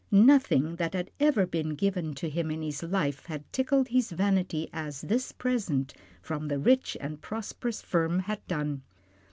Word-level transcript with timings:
Nothing 0.09 0.77
that 0.77 0.95
had 0.95 1.11
ever 1.19 1.45
been 1.45 1.75
given 1.75 2.15
to 2.15 2.27
him 2.27 2.49
in 2.49 2.63
his 2.63 2.81
life 2.81 3.27
had 3.27 3.43
tickled 3.53 3.89
his 3.89 4.09
vanity 4.11 4.67
as 4.73 5.01
this 5.01 5.31
present 5.31 5.93
from 6.23 6.47
the 6.47 6.57
rich 6.57 6.97
and 6.99 7.21
prosperous 7.21 7.83
firm 7.83 8.17
had 8.21 8.41
done. 8.47 8.81